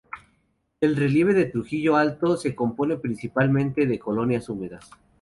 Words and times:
El 0.79 0.95
relieve 0.95 1.35
de 1.35 1.45
Trujillo 1.45 1.95
Alto 1.95 2.35
se 2.35 2.55
compone 2.55 2.97
principalmente 2.97 3.85
de 3.85 3.99
colinas 3.99 4.49
húmedas. 4.49 4.89